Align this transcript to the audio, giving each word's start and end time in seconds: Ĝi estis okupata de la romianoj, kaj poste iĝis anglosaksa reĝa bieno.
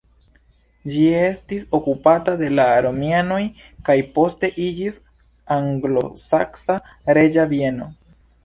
Ĝi 0.93 1.01
estis 1.17 1.67
okupata 1.79 2.33
de 2.39 2.49
la 2.61 2.65
romianoj, 2.87 3.39
kaj 3.91 3.99
poste 4.17 4.51
iĝis 4.69 4.99
anglosaksa 5.59 6.83
reĝa 7.21 7.47
bieno. 7.55 7.93